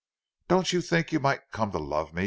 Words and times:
"Don't 0.47 0.73
you 0.73 0.81
think 0.81 1.09
that 1.09 1.13
you 1.13 1.19
might 1.19 1.51
come 1.51 1.71
to 1.73 1.77
love 1.77 2.11
me?" 2.11 2.19